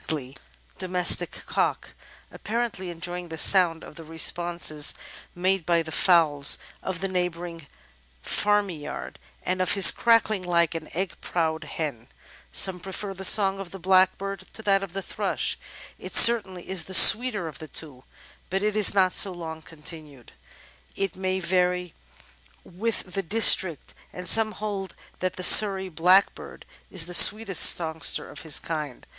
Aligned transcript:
mndio 0.07 0.07
keep 0.07 0.15
aioK 0.17 0.17
Natural 0.17 0.33
Histoiy 0.33 0.37
417 0.79 0.79
domestic 0.79 1.45
cock— 1.45 1.89
"apparently 2.31 2.89
enjoying 2.89 3.27
the 3.29 3.37
sound 3.37 3.83
of 3.83 3.95
the 3.97 4.03
responses 4.03 4.95
made 5.35 5.63
by 5.63 5.83
the 5.83 5.91
fowls 5.91 6.57
of 6.81 7.01
the 7.01 7.07
neighbouring 7.07 7.67
farmyard"— 8.23 9.19
and 9.43 9.61
of 9.61 9.73
his 9.73 9.91
cackling 9.91 10.41
like 10.41 10.73
an 10.73 10.89
egg 10.95 11.13
proud 11.21 11.69
henl 11.77 12.07
Some 12.51 12.79
prefer 12.79 13.13
the 13.13 13.23
song 13.23 13.59
of 13.59 13.69
the 13.69 13.77
Blackbird 13.77 14.39
to 14.53 14.63
that 14.63 14.81
of 14.81 14.93
the 14.93 15.03
Thrush. 15.03 15.59
It 15.99 16.15
certainly 16.15 16.67
is 16.67 16.85
the 16.85 16.95
sweeter 16.95 17.47
of 17.47 17.59
the 17.59 17.67
two, 17.67 18.03
but 18.49 18.63
it 18.63 18.75
is 18.75 18.95
not 18.95 19.13
so 19.13 19.31
long 19.31 19.61
continued. 19.61 20.31
It 20.95 21.15
may 21.15 21.39
vary 21.39 21.93
with 22.63 23.03
the 23.13 23.21
district, 23.21 23.93
and 24.11 24.27
some 24.27 24.53
hold 24.53 24.95
that 25.19 25.33
the 25.33 25.43
Surrey 25.43 25.89
Blackbird 25.89 26.65
is 26.89 27.05
the 27.05 27.13
sweetest 27.13 27.61
songster 27.75 28.27
of 28.27 28.41
his 28.41 28.57
kind. 28.57 29.05